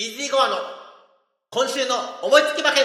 [0.00, 0.56] イージーゴアの
[1.50, 2.84] 今週の思いつき馬券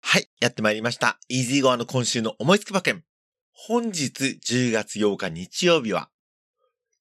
[0.00, 1.18] はい、やってまいりました。
[1.28, 3.02] イージーゴアの今週の思いつき馬券。
[3.52, 6.08] 本日10月8日日曜日は、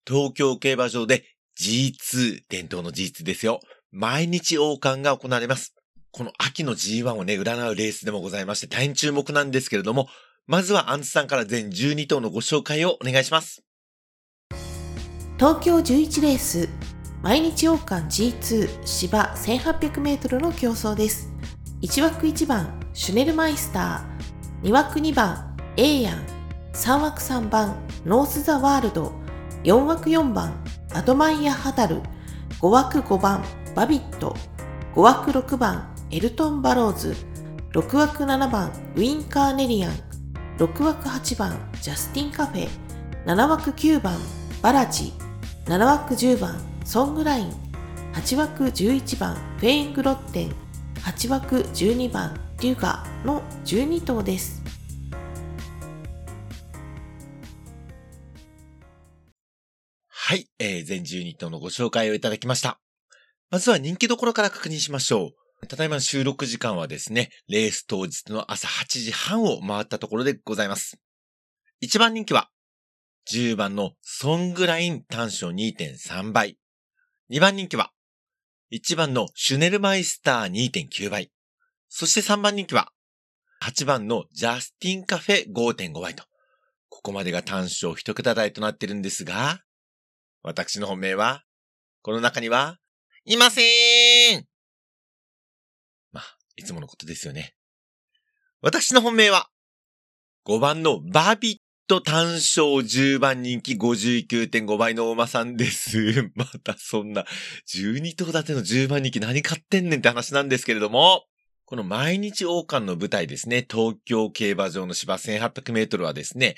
[0.08, 1.24] 東京競馬場で
[1.60, 3.60] G2、伝統の G2 ですよ。
[3.92, 5.76] 毎日王冠が行われます。
[6.10, 10.08] この秋の G1 をね、占うレースでもございまして、大変注目なんですけれども、
[10.48, 13.64] まずはアンツさんから全12頭のご紹介をお願いします。
[15.38, 16.70] 東京11レース
[17.24, 21.32] 毎日王冠 G2 芝 1800m の競争です。
[21.82, 24.68] 1枠1番シュネルマイスター。
[24.68, 26.26] 2枠2番エーヤン。
[26.74, 29.14] 3枠3番ノース・ザ・ワールド。
[29.64, 32.02] 4枠4番アドマイヤ・ハダル。
[32.60, 33.44] 5枠5番
[33.76, 34.36] バビット。
[34.96, 37.16] 5枠6番エルトン・バローズ。
[37.74, 40.11] 6枠7番ウィン・カーネリアン。
[40.62, 42.70] 6枠8番ジャスティン・カフェ
[43.26, 44.20] 7枠9番
[44.62, 45.12] バラジ
[45.66, 47.52] 7枠10番ソングライン
[48.14, 50.54] 8枠11番フェーングロッテン
[50.98, 54.62] 8枠12番デュガの12頭です
[60.08, 62.80] はい、えー、全12頭のご紹介をいただきました。
[63.50, 65.41] まずは人気どころから確認しましょう。
[65.68, 71.00] ただいまの収録時間はですね、レース当日の朝8時半を回ったところでございます。
[71.82, 72.50] 1番人気は、
[73.32, 76.58] 10番のソングライン単勝2.3倍。
[77.32, 77.92] 2番人気は、
[78.72, 81.32] 1番のシュネルマイスター2.9倍。
[81.90, 82.92] そして3番人気は、
[83.64, 86.26] 8番のジャスティンカフェ5.5倍と。
[86.90, 89.62] ここまでが単勝一桁台となってるんですが、
[90.44, 91.44] 私の本命は、
[92.02, 92.80] この中には、
[93.26, 93.66] いません、
[96.62, 97.56] いつものことですよね。
[98.62, 99.50] 私の本命は、
[100.46, 106.32] 5番のバビット単勝10番人気59.5倍のお馬さんです。
[106.36, 107.26] またそんな、
[107.68, 111.26] 12頭立ての10番人気何買ってんねんって話なんですけれども、
[111.66, 116.56] この毎日王冠の舞台ですね、東京競馬場の芝1800メートルはですね、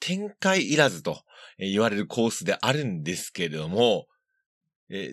[0.00, 1.22] 展開いらずと
[1.58, 4.06] 言われるコースであるんですけれども、
[4.88, 5.12] え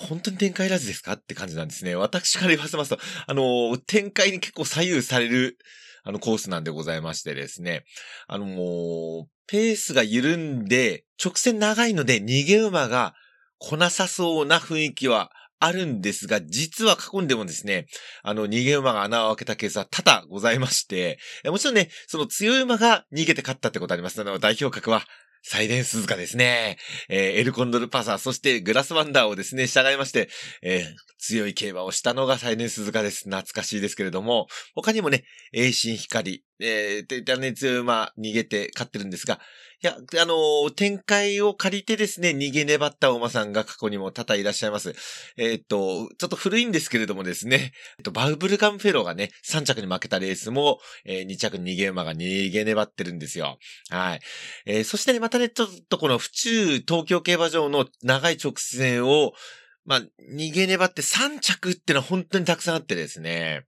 [0.00, 1.12] 本当に展開いらずですか？
[1.12, 1.94] って感じなんですね。
[1.94, 5.58] 私から言わせますと、あの、展開に結構左右される、
[6.02, 7.84] あの、コースなんでございましてですね。
[8.26, 13.14] あの、もう、ペースが緩んで、直線長いので逃げ馬が
[13.58, 17.86] 来なさそうな雰囲気はあるんですが、実は過去にでもですね、
[18.22, 25.04] あの、逃げ馬が穴を開けたケースは多々ございまして、もちろんね、その強い馬が逃げて勝ったってことありますので、代表格は、
[25.42, 26.78] サイレンスズカですね。
[27.08, 30.28] えーエルコンドルパサー、そしてグラスワンダーをですね、従いまして、
[30.62, 33.24] えー強い競馬をしたのがサイレンスズカです。
[33.24, 39.38] 懐かしいですけれども、他にもね、栄心光、えー、といったね、強い馬逃げて勝ってるんですが、
[39.82, 44.94] いや、あのー展開を借りてですね、逃げ粘ったお馬さんが過去にも多々いらっしゃいます。
[45.38, 53.56] えーっと、ちょっと古いんですけれどもですね、えっと、バウブルガンフェローがね、3着に負けたレースも、え2着に逃げ馬が逃げ粘ってるんですよ。
[53.88, 54.20] はい。
[54.66, 59.32] えーそしてね、またね、ちょっとこの府中東京競馬場の長い直線を、
[59.90, 60.00] まあ、
[60.32, 63.66] 逃げ粘って3着ってのは本当にたくさんあってですね。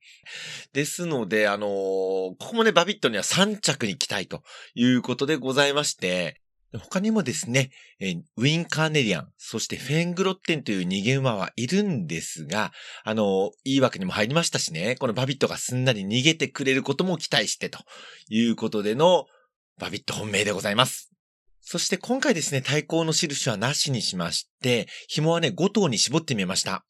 [0.72, 4.44] ですので、あのーここもね、バビットには3着に期待と
[4.76, 6.40] いうことでございまして、
[6.78, 7.72] 他にもですね、
[8.36, 12.70] ウィン・カーネリアン、そしてフェングロッテンという逃げ馬はいるんですが、
[13.02, 17.80] あのーいい枠にも入りましたしね、このバビットがすんなり逃げてくれることも期待してと
[18.28, 19.26] いうことでの、
[19.76, 21.12] バビット本命でございます。
[21.64, 26.84] そして今回ですね、対抗の印はなしにしまして、紐はね、5頭に絞ってみました。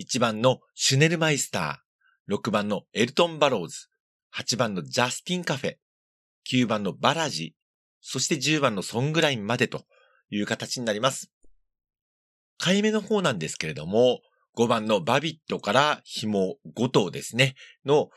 [0.00, 3.86] 1番のシュネルマイスター、6番のエルトン・バローズ、
[4.34, 5.76] 8番のジャスティン・カフェ、
[6.52, 7.54] 9番のバラジ、
[8.00, 9.84] そして10番のソングラインまでと
[10.30, 11.30] いう形になります。
[12.58, 14.20] 買い目の方なんですけれども、
[14.56, 17.54] 5番のバビットから紐5頭ですね、
[17.84, 18.10] の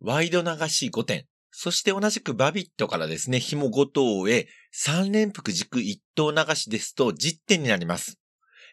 [0.00, 1.26] ワイド流し5点、
[1.62, 8.18] そして同じくバビットからですね、紐5頭へ3連複軸1頭流しですと10点になります。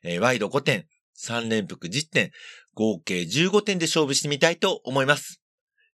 [0.06, 0.86] えーワイド5点、
[1.22, 2.32] 3連複10点、
[2.76, 5.42] 合計15点で勝負してみたいと思います。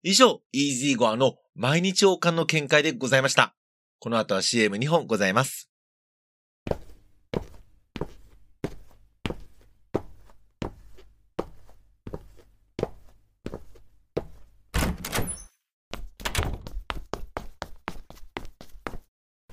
[0.03, 3.55] 以上、イージーゴアの毎日王冠の見解でございました。
[3.97, 5.72] この後は CM2 本ございます。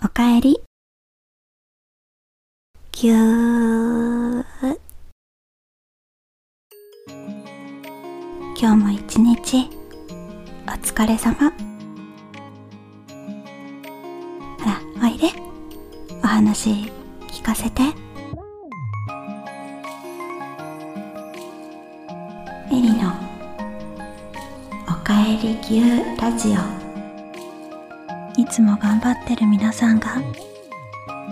[0.03, 0.59] おかえり。
[2.93, 4.45] ぎゅー。
[8.59, 9.69] 今日も一日、
[10.67, 11.53] お疲れ様。
[14.65, 15.29] あ、おいで
[16.25, 16.91] お話
[17.29, 17.95] 聞かせてエ
[22.71, 23.13] リの
[24.89, 25.83] おかえり牛
[26.19, 26.80] ラジオ
[28.37, 30.23] いつも頑張ってる皆さんが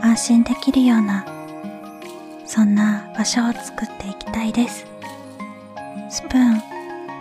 [0.02, 1.24] 安心できるような
[2.44, 4.86] そんな場所を作っていきたいです。
[6.08, 6.62] スプーン、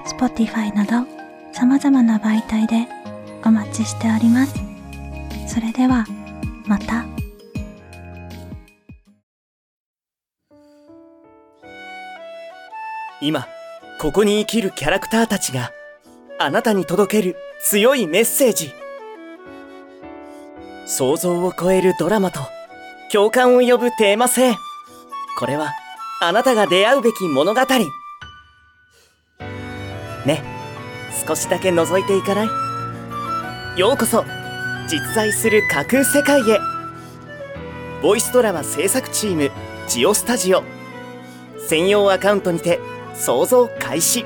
[0.05, 1.05] スポティファイなど
[1.51, 2.87] 様々な媒体で
[3.45, 4.55] お待ちしております。
[5.47, 6.05] それでは
[6.65, 7.05] また。
[13.19, 13.47] 今
[13.99, 15.71] ここに生きるキャラクターたちが
[16.39, 18.71] あなたに届ける強いメッセージ。
[20.89, 22.39] 想像を超えるドラマと
[23.11, 24.55] 共感を呼ぶテーマ性。
[25.37, 25.73] これは
[26.21, 27.61] あなたが出会うべき物語。
[30.25, 30.43] ね
[31.27, 33.79] 少しだけ覗いていかない？
[33.79, 34.23] ようこそ
[34.87, 36.59] 実在する架空世界へ。
[38.01, 39.51] ボイスドラマ制作チーム
[39.89, 40.63] ジオスタジオ。
[41.67, 42.79] 専用アカウントにて
[43.13, 44.23] 想像開始。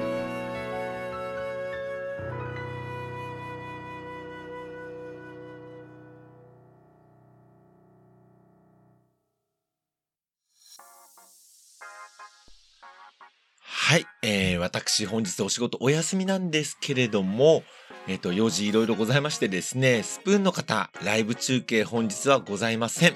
[13.91, 17.63] はい、えー、私本日お仕事お休みなんですけれども、
[18.07, 23.15] えっ、と、用事いろいろございましてですね、スプーンの方、ライブ中継本日はございません。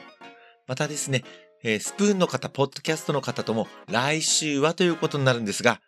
[0.68, 1.24] またですね、
[1.64, 5.80] えースプーンの方、ポッドキャストの方とも来週はということになるんですが、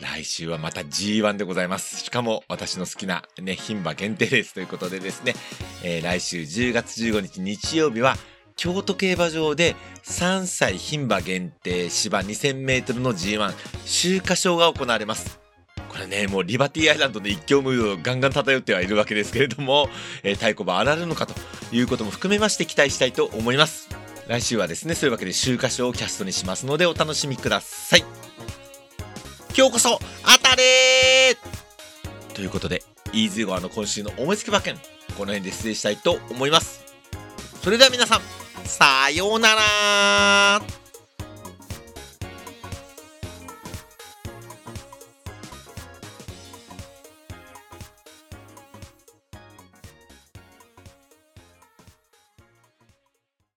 [0.00, 2.02] 来週はまた G1 でございます。
[2.02, 5.34] しかも私の好きなね、牝馬限定レースということでですね、
[5.84, 8.16] えー来週10月15日日曜日は
[8.56, 13.52] 京都競馬場で3歳牝馬限定芝2000メートルの G1
[13.84, 15.40] 秋華賞が行われます。
[15.88, 19.88] これね、もうリバティアイランドの一強ムードをガンガン漂ってはいるわけですけれども、
[20.24, 21.34] えー太鼓判あられるのかと
[21.72, 23.88] いうことも含めまして期待したいと思います。
[24.26, 28.04] 来週はですね、そういうわけで秋華賞をキャストにしますのでお楽しみください。
[29.56, 31.36] 今日こそ当たれ
[32.34, 34.76] ということで、イーズゴアの今週の思いつき馬券、
[35.16, 36.82] この辺で失礼したいと思います。
[37.62, 38.20] それでは皆さん、
[38.64, 40.43] さようなら。